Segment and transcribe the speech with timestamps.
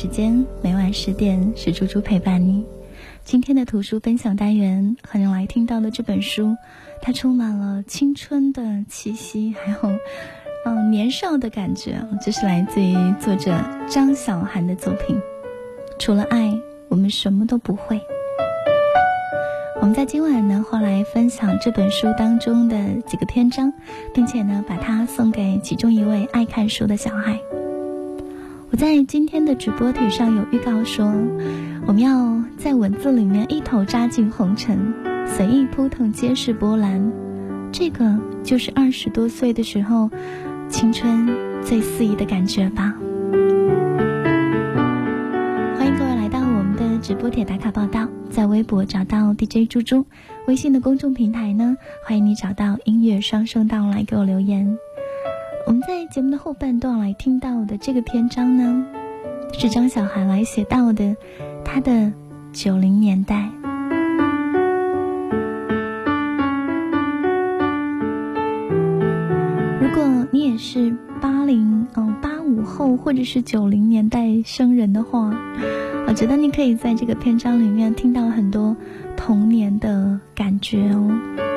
[0.00, 2.64] 时间，每晚十点是猪猪陪伴你。
[3.22, 6.56] 今天的图书分享单元和你来听到的这本书，
[7.02, 9.78] 它充满了青春的气息，还有
[10.64, 12.02] 嗯年少的感觉。
[12.18, 13.54] 这是来自于作者
[13.90, 15.20] 张小涵的作品。
[15.98, 16.50] 除了爱，
[16.88, 18.00] 我们什么都不会。
[19.82, 23.70] 我们在今晚呢，会来分享这本书当中的几个篇章，
[24.14, 27.38] 并且呢，把它送给其中一位爱看书的小孩。
[28.80, 31.04] 在今天的直播帖上有预告说，
[31.86, 34.94] 我们要在文字里面一头扎进红尘，
[35.26, 37.12] 随意扑腾皆是波澜。
[37.72, 40.08] 这个就是二十多岁的时候，
[40.70, 41.28] 青春
[41.62, 42.94] 最肆意的感觉吧。
[45.76, 48.08] 欢迎各位来到我们的直播帖打卡报道。
[48.30, 50.06] 在微博找到 DJ 猪猪，
[50.46, 54.78] 微信的公众平台呢，欢迎你找到音乐双声道来给我留言。
[55.86, 58.84] 在节目的后半段来听到的这个篇章呢，
[59.52, 61.16] 是张小涵来写到的
[61.64, 62.12] 他的
[62.52, 63.48] 九零年代。
[69.80, 75.34] 如果你也是八零嗯八五后或者是九零年代生人的话。
[76.06, 78.76] 我觉得你可以在这个篇章里面听到很多
[79.16, 81.49] 童年的感觉哦。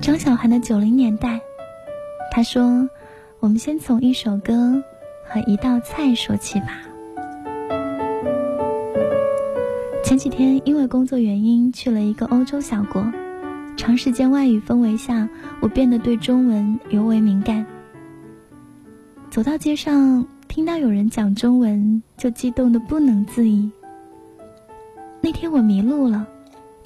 [0.00, 1.38] 张小涵的九零年代，
[2.32, 2.88] 他说
[3.38, 4.82] ：“我们先从一首歌
[5.22, 6.80] 和一道菜说起吧。”
[10.02, 13.04] 前几天因为工作原因去了一个欧洲小国，
[13.76, 15.28] 长时间外语氛围下，
[15.60, 17.64] 我变得对中文尤为敏感。
[19.30, 23.70] 走到街上，听到有人讲中文，就激动的不能自已。
[25.20, 26.26] 那天我迷路了，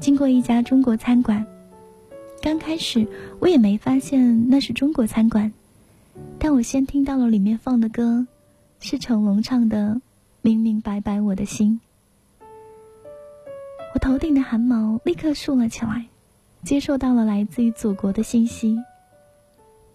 [0.01, 1.47] 经过一家中国餐馆，
[2.44, 5.50] 刚开始我也没发现那是中国餐馆，
[6.38, 8.27] 但我先听到了里面放的歌，
[8.81, 9.94] 是成龙唱的
[10.43, 11.81] 《明明白白我的心》。
[13.94, 16.05] 我头顶的汗毛立刻竖了起来，
[16.62, 18.78] 接受到了来自于祖国的信息。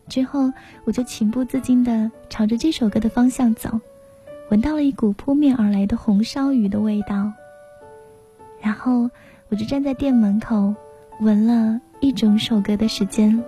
[0.08, 0.52] 之后，
[0.86, 3.80] 我就情不自禁地朝着这首歌的方向走，
[4.50, 7.32] 闻到了一股扑面而来的红烧鱼的味道。
[8.60, 9.08] 然后，
[9.50, 10.74] 我就站在店门口，
[11.20, 13.44] 闻了一整首歌的时间。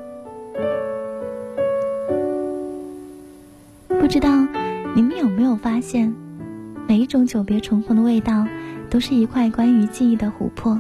[3.88, 4.46] 不知道
[4.94, 6.14] 你们有没有发现，
[6.88, 8.46] 每一种久别重逢的味道，
[8.90, 10.80] 都是一块关于记忆的琥珀。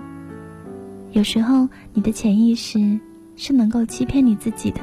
[1.11, 2.99] 有时候，你的潜意识
[3.37, 4.81] 是能够欺骗你自己的。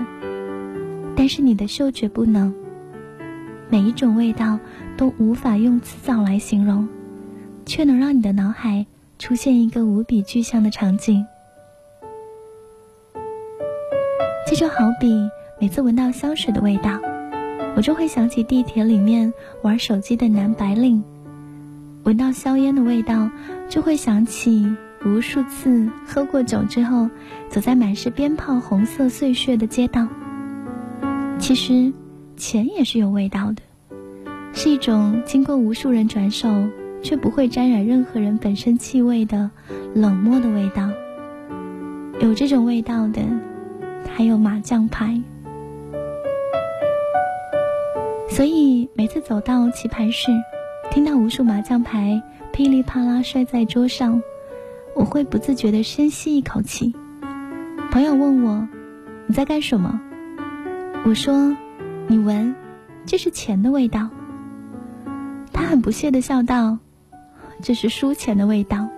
[1.15, 2.55] 但是你的嗅觉不能，
[3.69, 4.59] 每一种味道
[4.97, 6.89] 都无法用词藻来形容，
[7.67, 8.87] 却能让你的脑海
[9.19, 11.27] 出现一个无比具象的场景。
[14.59, 15.31] 就好比
[15.61, 16.99] 每次闻到香水的味道，
[17.77, 19.33] 我就会想起地铁里面
[19.63, 21.01] 玩手机的男白领；
[22.03, 23.31] 闻到硝烟的味道，
[23.69, 24.69] 就会想起
[25.07, 27.09] 无数次喝过酒之后，
[27.49, 30.09] 走在满是鞭炮红色碎屑的街道。
[31.39, 31.93] 其实，
[32.37, 33.63] 钱也是有味道的，
[34.53, 36.49] 是一种经过无数人转手
[37.01, 39.49] 却不会沾染任何人本身气味的
[39.95, 40.91] 冷漠的味道。
[42.19, 43.23] 有这种味道的，
[44.15, 45.21] 还有麻将牌。
[48.29, 50.31] 所以每次走到棋牌室，
[50.91, 52.23] 听到无数麻将牌
[52.53, 54.23] 噼里啪啦摔在桌上，
[54.95, 56.95] 我会不自觉地深吸一口气。
[57.91, 58.69] 朋友问我
[59.27, 60.01] ：“你在干什么？”
[61.05, 61.57] 我说
[62.07, 62.55] ：“你闻，
[63.07, 64.09] 这是钱的味道。”
[65.53, 66.79] 他很不屑的笑道
[67.63, 68.89] ：“这是输钱的味道。”，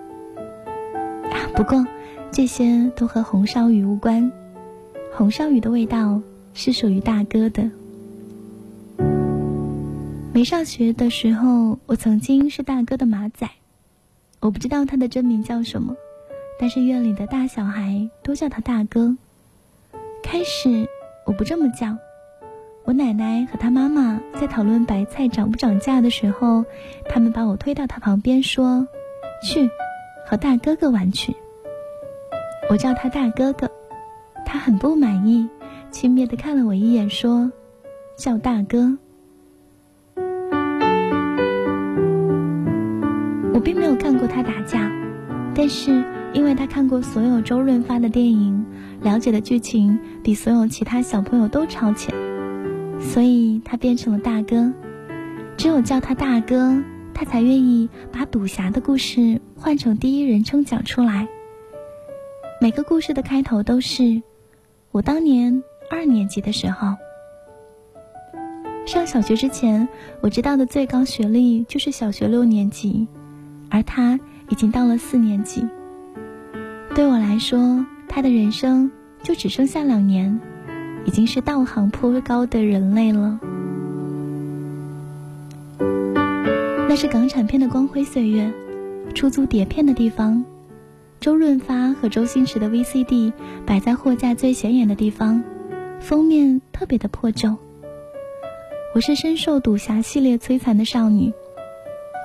[1.55, 1.85] 不过
[2.31, 4.31] 这些都和红烧鱼无关。
[5.13, 6.21] 红烧鱼的味道
[6.53, 7.69] 是属于大哥的。
[10.33, 13.49] 没上学的时候，我曾经是大哥的马仔，
[14.39, 15.95] 我不知道他的真名叫什么，
[16.59, 19.15] 但是院里的大小孩都叫他大哥。
[20.23, 20.87] 开始。
[21.23, 21.95] 我不这么叫，
[22.83, 26.65] 我奶奶和她妈妈在讨论白菜涨不涨价的时候，
[27.07, 28.87] 他们把我推到他旁边说
[29.45, 29.69] ：“去，
[30.25, 31.35] 和大哥哥玩去。”
[32.71, 33.69] 我叫他大哥哥，
[34.51, 35.47] 他很不满意，
[35.91, 37.49] 轻蔑的看了我一眼说
[38.19, 38.97] ：“叫大哥。”
[43.53, 44.91] 我并没有看过他打架，
[45.55, 46.03] 但是
[46.33, 48.65] 因为他看过所有周润发的电影。
[49.01, 52.13] 了解的剧情比所有其他小朋友都超前，
[52.99, 54.73] 所以他变成了大哥。
[55.55, 56.83] 只有叫他大哥，
[57.13, 61.29] 他才愿意把赌侠的故事换成第一人称讲出来。
[62.59, 64.21] 每个故事的开头都是：
[64.91, 66.95] 我当年二年级的时候。
[68.85, 69.87] 上小学之前，
[70.19, 73.07] 我知道的最高学历就是小学六年级，
[73.69, 75.65] 而他已经到了四年级。
[76.93, 78.91] 对我来说，他的人生
[79.23, 80.41] 就只剩下两年，
[81.05, 83.39] 已经是道行颇高的人类了。
[86.89, 88.51] 那是港产片的光辉岁月，
[89.15, 90.43] 出租碟片的地方，
[91.21, 93.31] 周润发和周星驰的 VCD
[93.63, 95.43] 摆在货架最显眼的地方，
[95.99, 97.55] 封面特别的破旧。
[98.95, 101.31] 我是深受赌侠系列摧残的少女，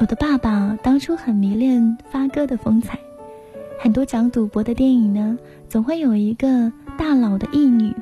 [0.01, 2.99] 我的爸爸当初很迷恋发哥的风采，
[3.79, 5.39] 很多讲赌博的电影呢，
[5.69, 7.95] 总会有一个大佬的义女，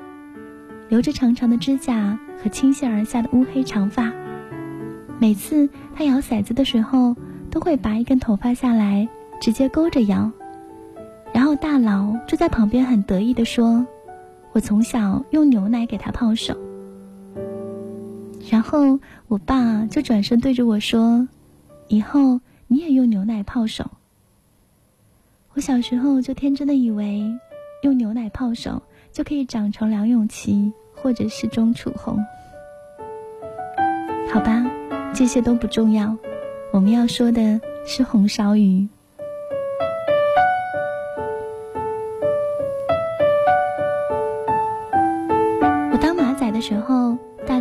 [0.88, 4.12] 留着长长的指甲和倾泻而下的乌黑长发。
[5.18, 7.16] 每次他摇骰子的时候，
[7.50, 9.08] 都会拔一根头发下来，
[9.40, 10.30] 直接勾着摇。
[11.34, 13.84] 然后大佬就在旁边很得意地说
[14.52, 16.56] ：“我从小用牛奶给他泡手。”
[18.48, 21.28] 然后我爸就转身对着我说
[21.88, 23.90] ：“以后你也用牛奶泡手。”
[25.54, 27.22] 我小时候就天真的以为，
[27.82, 28.80] 用牛奶泡手
[29.12, 32.24] 就可以长成梁咏琪或者是钟楚红。
[34.32, 34.64] 好吧。
[35.16, 36.16] 这些都不重要，
[36.72, 38.88] 我们要说的是红烧鱼。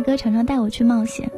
[0.04, 1.30] 哥常常带我去冒险，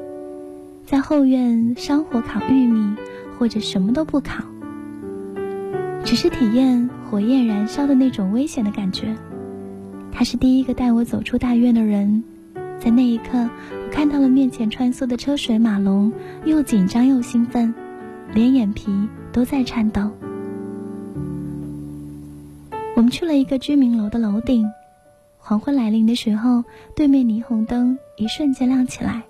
[0.85, 2.97] 在后院烧火烤玉米，
[3.39, 4.43] 或者什么都不烤，
[6.05, 9.15] 只是体验火焰燃烧的那种危险的感觉。
[10.11, 12.25] 他是第一个带我走出大院的人。
[12.79, 16.13] 在那一刻，我看到了面前穿梭的车水马龙，
[16.45, 17.73] 又紧张又兴奋，
[18.35, 18.91] 连眼皮
[19.33, 20.11] 都在颤抖。
[22.95, 24.67] 我们去了一个居民楼的楼顶，
[25.49, 26.65] 黄昏来临的时候，
[26.97, 29.23] 对面霓虹灯一瞬间亮起来。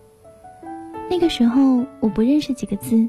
[1.11, 3.07] 那个时候我不认识几个字，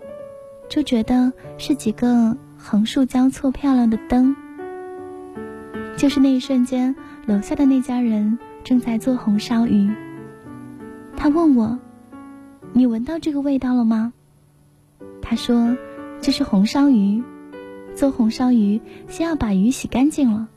[0.67, 4.35] 就觉得是几个横竖交错漂亮的灯。
[5.95, 6.93] 就是那一瞬间，
[7.25, 9.89] 楼下的那家人正在做红烧鱼。
[11.15, 11.79] 他问我
[12.73, 14.11] ：“你闻到这个味道了吗？”
[15.23, 15.77] 他说
[16.19, 17.23] ：“这是红烧鱼。
[17.95, 20.49] 做红烧鱼，先要把鱼洗干净了，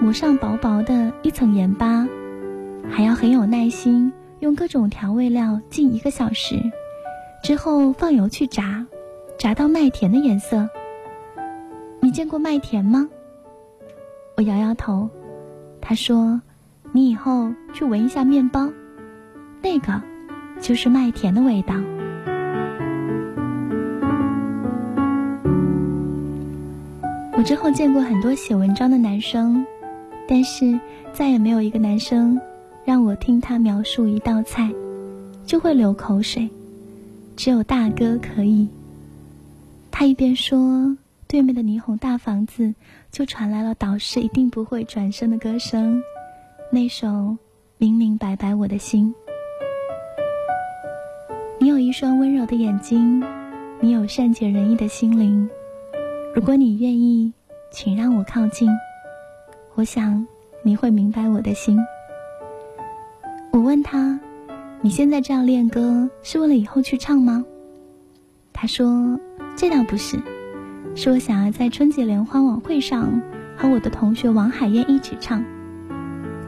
[0.00, 2.06] 抹上薄薄的一层盐巴，
[2.90, 6.56] 还要很有耐心，用各种调味料浸一个小时，
[7.42, 8.86] 之后放油去炸，
[9.38, 10.68] 炸到麦田的颜色。
[12.00, 13.08] 你见过麦田吗？”
[14.36, 15.08] 我摇摇头。
[15.80, 16.40] 他说
[16.92, 18.68] ：“你以后去闻一下面包。”
[19.60, 20.00] 那个，
[20.60, 21.74] 就是麦田的味道。
[27.36, 29.64] 我之后见过很多写文章的男生，
[30.28, 30.78] 但是
[31.12, 32.38] 再也没有一个男生
[32.84, 34.70] 让我听他描述一道菜，
[35.46, 36.46] 就会流口水。
[37.34, 38.68] 只有大哥可以。
[39.90, 40.96] 他一边说，
[41.26, 42.74] 对面的霓虹大房子
[43.10, 46.00] 就传来了导师一定不会转身的歌声，
[46.70, 47.36] 那首
[47.78, 49.14] 明明白白我的心。
[51.58, 53.22] 你有一双温柔的眼睛，
[53.80, 55.48] 你有善解人意的心灵。
[56.34, 57.32] 如果你愿意，
[57.72, 58.68] 请让我靠近。
[59.78, 60.26] 我想
[60.64, 61.78] 你会明白我的心。
[63.52, 64.18] 我问他
[64.82, 67.44] ：“你现在这样练歌，是为了以后去唱吗？”
[68.52, 69.16] 他说
[69.54, 70.20] ：“这倒不是，
[70.96, 73.22] 是我想要在春节联欢晚会上
[73.56, 75.44] 和我的同学王海燕一起唱。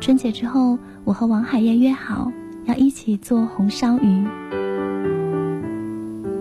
[0.00, 2.32] 春节之后，我和王海燕约好
[2.64, 4.26] 要一起做红烧鱼。”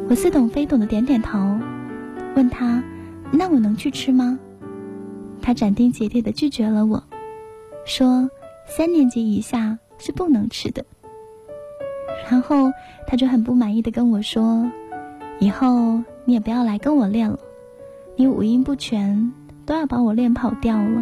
[0.09, 1.37] 我似懂非懂的点点头，
[2.35, 2.83] 问他
[3.31, 4.39] ：“那我能去吃吗？”
[5.49, 7.03] 他斩钉截铁的拒绝了我，
[7.83, 8.29] 说
[8.69, 10.85] ：“三年级以下是不能吃的。”
[12.29, 12.71] 然后
[13.07, 14.71] 他就很不满意的跟我说
[15.41, 17.39] ：“以后你也不要来跟我练了，
[18.15, 19.33] 你五音不全，
[19.65, 21.01] 都要把我练跑掉了。”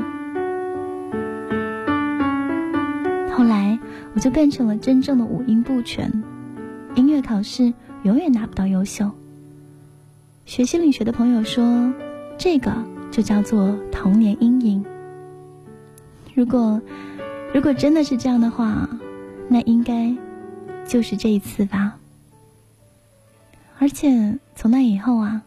[3.36, 3.78] 后来
[4.14, 6.24] 我就变成了真正的五音不全，
[6.96, 7.74] 音乐考试。
[8.04, 9.12] 永远拿不到优秀。
[10.46, 11.94] 学心理学的朋友说，
[12.38, 12.72] 这个
[13.12, 14.86] 就叫做童年阴影。
[16.34, 16.80] 如果，
[17.54, 18.88] 如果真的是这样的话，
[19.50, 20.16] 那应该
[20.86, 21.98] 就是这一次吧。
[23.80, 25.42] 而且从那以后啊，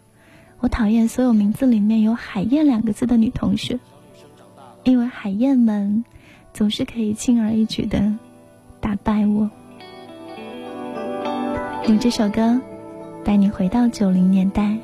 [0.60, 3.78] 我讨厌所有名字里面有“海燕”两个字的女同学，
[4.84, 6.04] 因为海燕们
[6.52, 8.12] 总是可以轻而易举的
[8.80, 9.48] 打败我。
[11.86, 12.60] 用这首歌
[13.24, 14.76] 带你回到九零年代。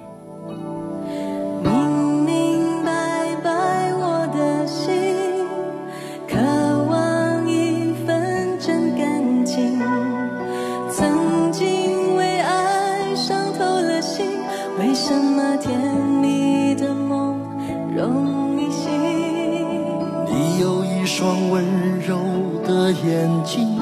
[21.26, 21.64] 双温
[22.06, 22.16] 柔
[22.64, 23.76] 的眼睛，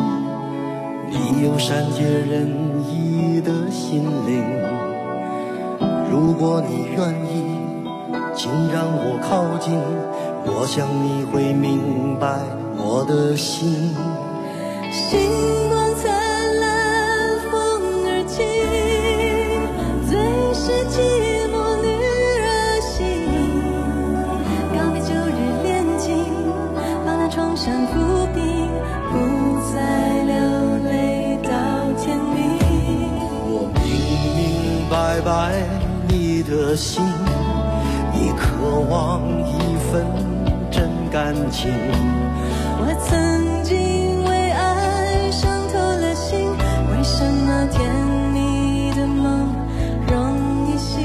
[1.10, 2.48] 你有善解人
[2.88, 4.42] 意的心灵。
[6.10, 7.44] 如果你愿意，
[8.34, 9.78] 请让我靠近，
[10.46, 12.38] 我想你会明白
[12.78, 13.94] 我的心。
[36.46, 37.02] 的心，
[38.12, 40.04] 你渴望一份
[40.70, 41.72] 真感情。
[42.76, 46.50] 我曾经为爱伤透了心，
[46.90, 47.88] 为什么甜
[48.32, 49.48] 蜜的梦
[50.06, 50.36] 容
[50.68, 51.02] 易醒？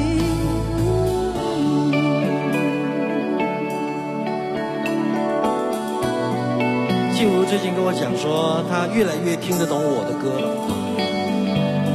[7.15, 10.47] 静茹最近跟我讲说，她越来越听得懂我的歌了。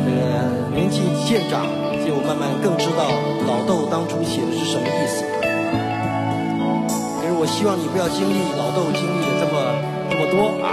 [0.07, 0.23] 这个
[0.75, 1.67] 年纪渐长，
[2.05, 3.09] 就慢慢更知道
[3.47, 5.25] 老豆当初写的是什么意思。
[7.21, 9.57] 可是我希望你不要经历老豆经历的这么
[10.11, 10.64] 这么多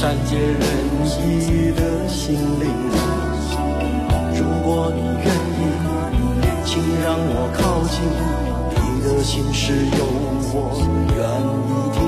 [0.00, 0.62] 善解人
[1.18, 2.70] 意的心灵。
[4.32, 5.26] 如果你愿
[5.58, 5.60] 意，
[6.64, 6.70] 请
[7.02, 7.98] 让我靠近，
[8.70, 10.04] 你的心事有
[10.54, 10.56] 我
[11.16, 11.18] 愿
[11.66, 12.07] 意听。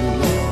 [0.00, 0.49] 感情。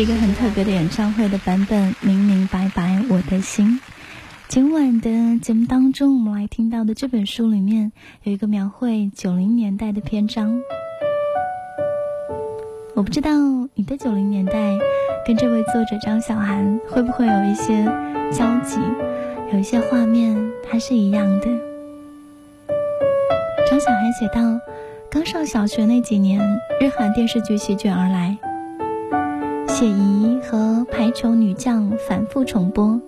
[0.00, 3.78] 一个很特别的演唱会的版本，明明白白我的心。
[4.48, 7.92] 今晚的节目当中，我们来听到的这本书里面
[8.22, 10.62] 有一个描绘九零年代的篇章。
[12.94, 13.30] 我不知道
[13.74, 14.78] 你的九零年代
[15.26, 17.84] 跟这位作者张小涵会不会有一些
[18.32, 18.78] 交集，
[19.52, 21.46] 有一些画面它是一样的。
[23.68, 24.40] 张小涵写道：
[25.10, 26.40] 刚上小学那几年，
[26.80, 28.38] 日韩电视剧席卷而来。
[29.80, 33.00] 谢怡和排球女将反复重播，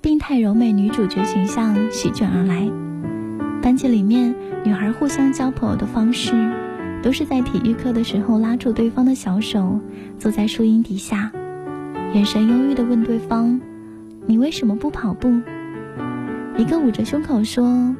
[0.00, 2.68] 病态柔美女主角形象席卷而来。
[3.62, 6.32] 班级里面，女孩互相交朋友的方式，
[7.00, 9.78] 都是在体育课的时候拉住对方的小手，
[10.18, 11.30] 坐在树荫底下，
[12.12, 13.60] 眼神忧郁地问对方
[14.26, 15.30] ：“你为什么不跑步？”
[16.58, 17.94] 一个捂着胸口说：“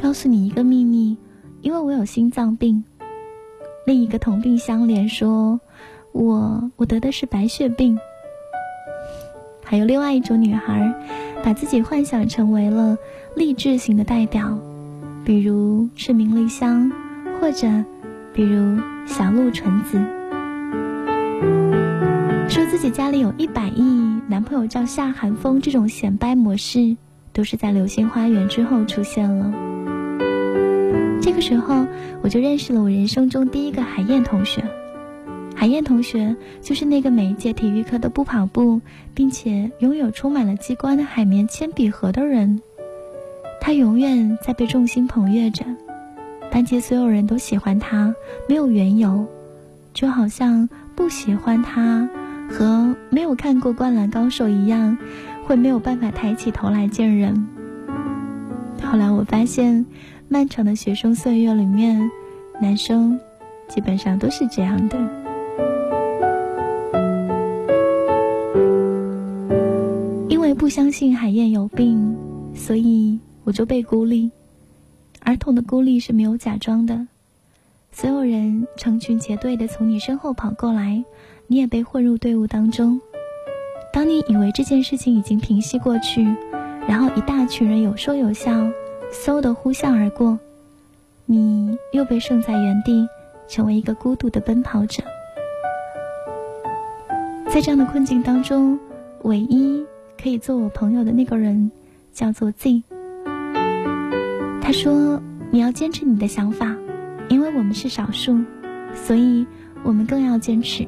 [0.00, 1.14] 告诉你一个秘密，
[1.60, 2.82] 因为我有心脏病。”
[3.84, 5.60] 另一个同病相怜说。
[6.12, 7.98] 我我得的是白血病。
[9.62, 10.92] 还有另外一种女孩，
[11.44, 12.98] 把自己幻想成为了
[13.36, 14.58] 励志型的代表，
[15.24, 16.90] 比如是明丽香，
[17.40, 17.68] 或者
[18.34, 18.76] 比如
[19.06, 20.00] 小鹿纯子。
[22.48, 23.82] 说自己家里有一百亿，
[24.26, 26.96] 男朋友叫夏寒风，这种显摆模式
[27.32, 29.52] 都是在《流星花园》之后出现了。
[31.22, 31.86] 这个时候，
[32.22, 34.64] 我就认识了我人生中第一个海燕同学。
[35.60, 38.80] 海燕同学就是那个每一节体育课都不跑步，
[39.12, 42.62] 并且拥有充满了机关的海绵铅笔盒的人。
[43.60, 45.66] 他永远在被众星捧月着，
[46.50, 48.14] 班级所有人都喜欢他，
[48.48, 49.26] 没有缘由，
[49.92, 52.08] 就好像不喜欢他。
[52.48, 54.96] 和没有看过《灌篮高手》一样，
[55.44, 57.46] 会没有办法抬起头来见人。
[58.82, 59.84] 后来我发现，
[60.26, 62.10] 漫长的学生岁月里面，
[62.62, 63.20] 男生
[63.68, 65.19] 基本上都是这样的。
[70.70, 72.16] 相信海燕有病，
[72.54, 74.30] 所以我就被孤立。
[75.18, 77.06] 儿童的孤立是没有假装的，
[77.92, 81.04] 所有人成群结队的从你身后跑过来。
[81.48, 83.00] 你也被混入队伍当中。
[83.92, 86.22] 当你以为这件事情已经平息过去，
[86.86, 88.52] 然后一大群人有说有笑，
[89.12, 90.38] 嗖的呼啸而过，
[91.26, 93.04] 你又被剩在原地，
[93.48, 95.02] 成为一个孤独的奔跑者。
[97.52, 98.78] 在这样的困境当中，
[99.22, 99.84] 唯一
[100.22, 101.70] 可以做我朋友的那个人，
[102.12, 102.82] 叫做 Z。
[104.60, 106.76] 他说：“你要坚持你的想法，
[107.28, 108.38] 因为我们是少数，
[108.94, 109.46] 所以
[109.82, 110.86] 我们更要坚持。”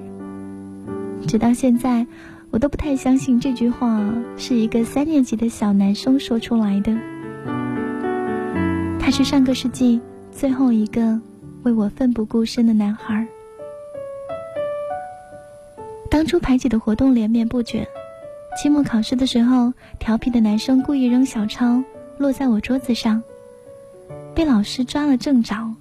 [1.27, 2.07] 直到现在，
[2.51, 4.05] 我都不太相信这句话
[4.37, 6.95] 是一个三年级的小男生说出来的。
[9.01, 11.19] 他是上个世纪最后一个
[11.63, 13.27] 为我奋不顾身的男孩。
[16.11, 17.89] 当初排挤的活动连绵不绝，
[18.55, 21.83] 期末考试的时候，调皮的男生故意扔小抄
[22.19, 23.23] 落在我桌子上，
[24.35, 25.75] 被老师抓了正着。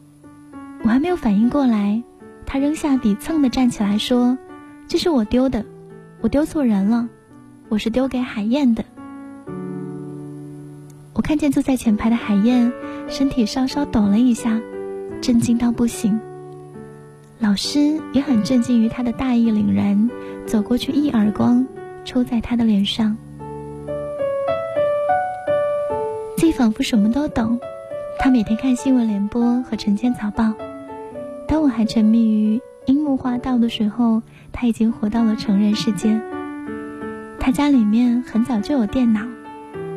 [0.83, 2.01] 我还没有反应过来，
[2.45, 4.37] 他扔下笔，蹭的站起来说。
[4.87, 5.63] 这是我丢的，
[6.21, 7.07] 我丢错人了，
[7.69, 8.83] 我是丢给海燕的。
[11.13, 12.71] 我看见坐在前排的海燕，
[13.07, 14.59] 身体稍稍抖了一下，
[15.21, 16.19] 震惊到不行。
[17.39, 20.09] 老师也很震惊于他的大义凛然，
[20.45, 21.65] 走过去一耳光
[22.05, 23.15] 抽在他的脸上。
[26.37, 27.59] 自己仿佛什么都懂，
[28.19, 30.53] 他每天看新闻联播和晨间早报，
[31.47, 34.21] 当我还沉迷于樱木花道的时候。
[34.53, 36.21] 他已经活到了成人世界。
[37.39, 39.21] 他家里面很早就有电脑，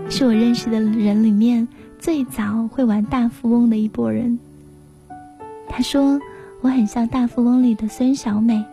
[0.08, 1.66] 是我认识的人里面
[1.98, 4.38] 最早会玩大富翁的一拨人。
[5.68, 6.20] 他说
[6.60, 8.64] 我很像大富翁里的孙小美，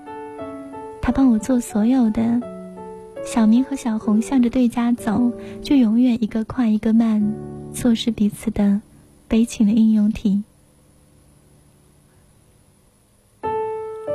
[1.02, 2.40] 他帮我做所有的。
[3.26, 5.32] 小明和小红向着对家走，
[5.62, 7.34] 就永远一个快一个慢，
[7.74, 8.82] 错失彼此的
[9.28, 10.44] 悲情的应用题。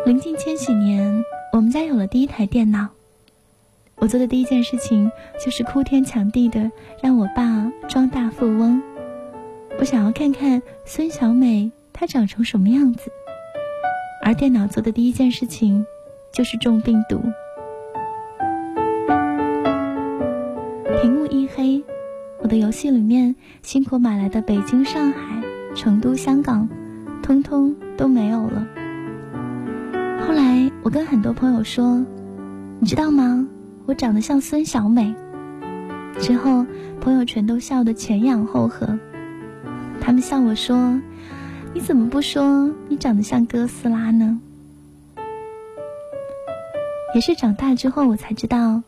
[0.05, 1.25] 临近千禧年。
[1.53, 2.89] 我们家有了第一台电脑，
[3.95, 5.11] 我做的第一件事情
[5.43, 6.71] 就是哭天抢地的
[7.03, 8.83] 让我爸装大富翁。
[9.79, 13.11] 我想要看看孙小美她长成什么样子，
[14.23, 15.87] 而电脑做的第一件事情
[16.31, 17.23] 就是中病毒。
[22.47, 25.43] 我的游戏里面辛苦买来的北京、上海、
[25.75, 26.69] 成都、香港，
[27.21, 28.65] 通通都没有了。
[30.25, 32.07] 后来，我跟很多朋友说
[32.79, 33.49] ：“你知道吗？
[33.85, 35.13] 我长得像孙小美。”
[36.23, 36.65] 之后，
[37.01, 38.97] 朋友全都笑得前仰后合。
[40.01, 41.01] 他们笑我说
[41.75, 44.41] ：“你怎么不说你长得像哥斯拉呢？”
[47.13, 48.85] 也是长大之后，我才知道，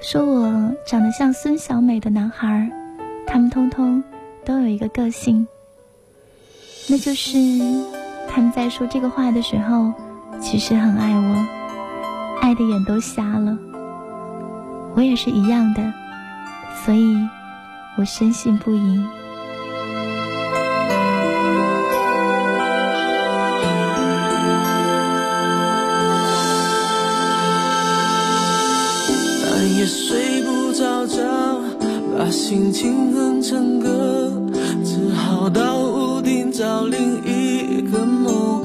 [0.00, 2.70] 说我长得像孙小美的男孩，
[3.26, 4.02] 他们通通
[4.44, 5.46] 都有一个个性，
[6.88, 7.38] 那就是
[8.28, 9.92] 他们在说这个话的时候。
[10.38, 11.46] 其实很爱我，
[12.42, 13.56] 爱的眼都瞎了。
[14.94, 15.94] 我也是一样的，
[16.84, 17.16] 所以
[17.96, 19.02] 我深信不疑。
[29.86, 31.22] 睡不着觉，
[32.18, 34.32] 把心情哼成歌，
[34.84, 38.64] 只好到屋顶找另一个梦。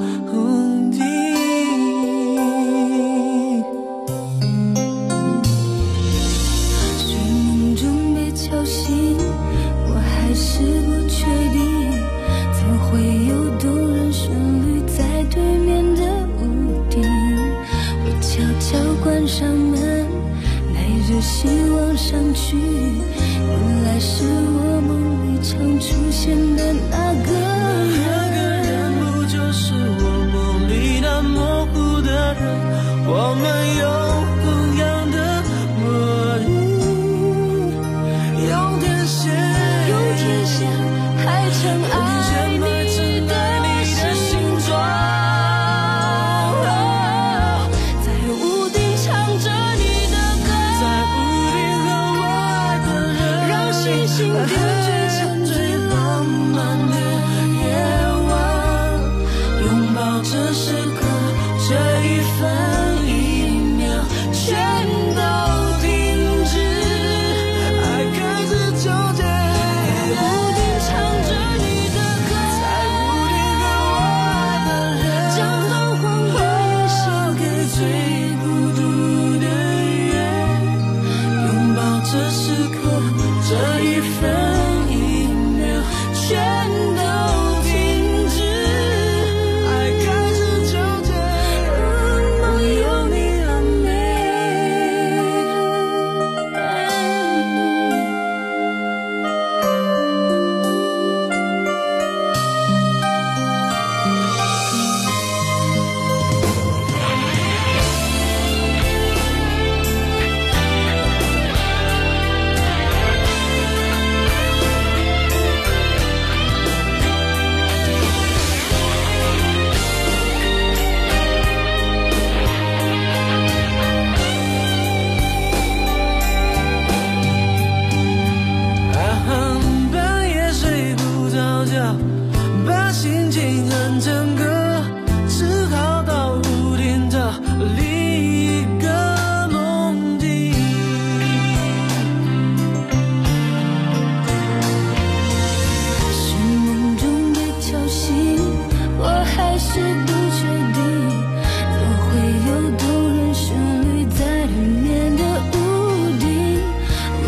[54.22, 54.81] you do?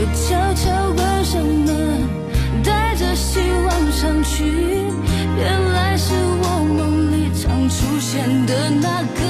[0.04, 2.06] 我悄悄关上门
[2.62, 4.44] 带着希望上去。
[5.38, 6.12] 原来是
[6.42, 9.23] 我梦里常出现的那个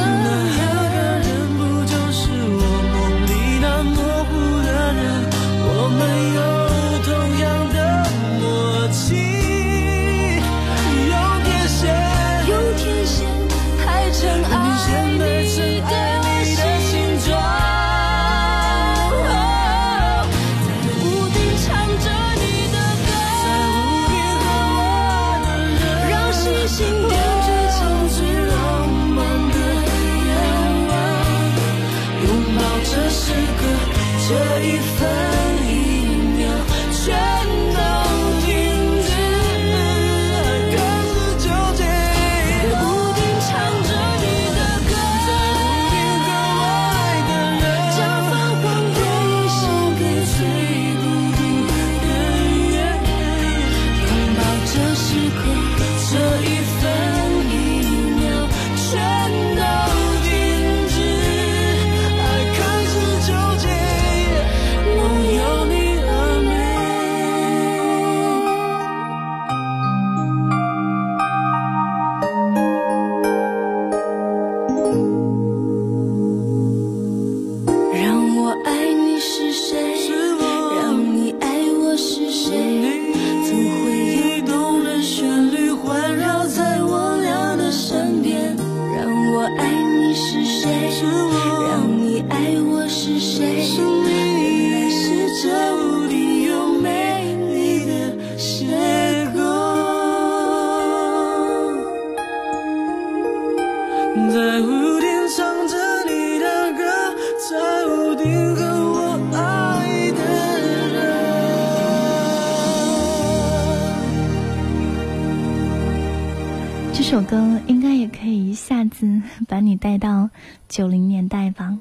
[119.49, 120.31] 把你带到
[120.69, 121.79] 九零年代吧。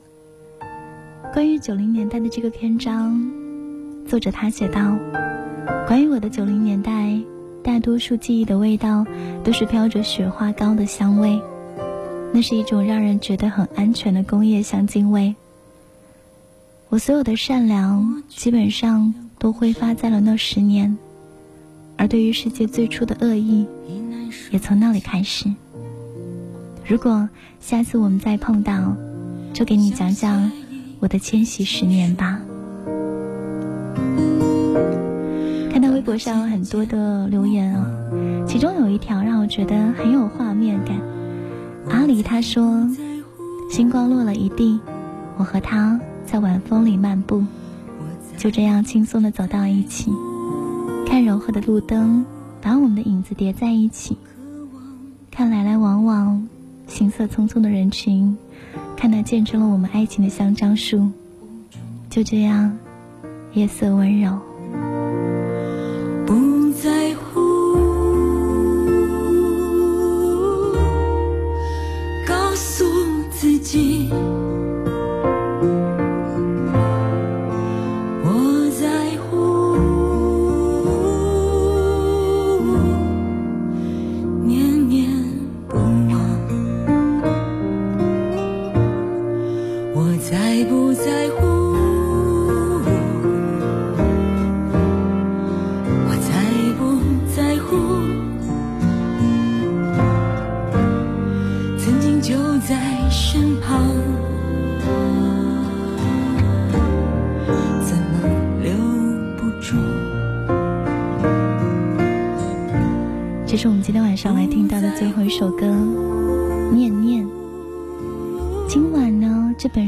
[1.34, 3.20] 关于九零年代的这个篇章
[4.08, 4.96] 作者他写道
[5.88, 7.20] 关于我的九零年代
[7.63, 9.04] 大多数记忆的味道
[9.44, 11.42] 都是飘着雪花膏的香味
[12.32, 15.36] 那是一种让人觉得很安全的工业香精味。
[16.89, 20.96] 我所有的善良基本上都挥发在了那十年
[21.98, 23.66] 而对于世界最初的恶意
[24.52, 25.52] 也从那里开始。
[26.86, 28.96] 如果下次我们再碰到，
[29.54, 30.52] 就给你讲讲
[31.00, 32.39] 我的迁徙十年吧。
[35.72, 40.98] 看到微博上很多的留言啊、哦，其中有一条让我觉得很有画面感。
[41.89, 42.88] 阿里他说
[43.72, 44.80] ：“星光落了一地，
[45.38, 47.43] 我和他在晚风里漫步，
[48.38, 50.12] 就这样轻松的走到一起，
[51.08, 52.26] 看柔和的路灯
[52.62, 54.17] 把我们的影子叠在一起，
[55.32, 56.48] 看来来往往
[56.94, 58.38] 行色匆匆的人群，
[58.96, 61.10] 看那见证了我们爱情的香樟树，
[62.08, 62.78] 就这样，
[63.54, 64.38] 夜色温柔。”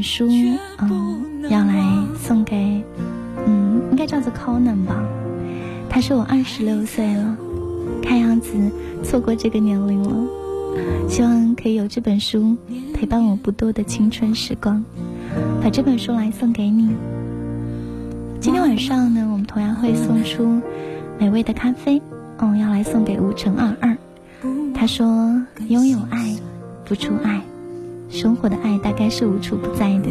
[0.06, 0.28] 书，
[0.78, 1.82] 嗯，要来
[2.16, 2.80] 送给，
[3.44, 5.02] 嗯，应该叫做 Conan 吧。
[5.90, 7.36] 他说我二十六岁了，
[8.00, 8.52] 看样子
[9.02, 10.28] 错过这个年龄了。
[11.08, 12.56] 希望可以有这本书
[12.94, 14.84] 陪伴我不多的青春时光，
[15.60, 16.94] 把这本书来送给你。
[18.40, 20.60] 今天晚上呢，我们同样会送出
[21.18, 22.00] 美味的咖啡，
[22.38, 23.96] 嗯，要来送给吴成二二。
[24.72, 26.36] 他说：“拥有爱，
[26.84, 27.40] 付出爱，
[28.08, 30.08] 生活的爱大概是无处不在的。”，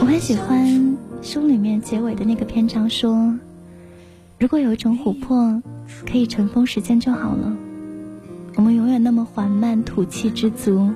[0.00, 3.38] 我很喜欢书里面结尾的那个篇章说
[4.38, 5.62] ：“如果有一种琥珀
[6.06, 7.56] 可以尘封时间就好了，
[8.56, 10.90] 我们永远那么缓慢，吐气之足，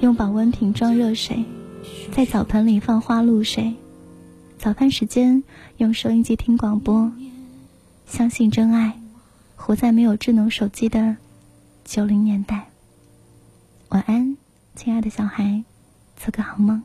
[0.00, 1.44] 用保温瓶装热水，
[2.12, 3.74] 在澡盆里放花露水，
[4.58, 5.42] 早饭时间
[5.78, 7.10] 用收音机听广播，
[8.06, 8.98] 相信真爱，
[9.56, 11.16] 活在没有智能手机的
[11.84, 12.68] 九零年代。
[13.94, 14.36] 晚安，
[14.74, 15.62] 亲爱的小孩，
[16.16, 16.82] 做个好梦。